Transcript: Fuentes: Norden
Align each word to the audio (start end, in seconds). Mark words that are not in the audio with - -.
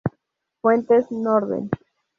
Fuentes: 0.63 1.11
Norden 1.11 1.69